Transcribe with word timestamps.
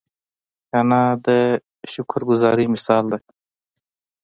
انا 0.79 1.01
د 1.25 1.27
شکر 1.93 2.21
ګذاري 2.29 2.65
مثال 2.73 3.03
ده 3.11 3.17